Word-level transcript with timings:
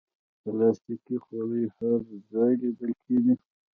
پلاستيکي 0.43 1.15
خولۍ 1.23 1.65
هر 1.77 1.99
ځای 2.31 2.51
لیدل 2.61 2.91
کېږي. 3.03 3.33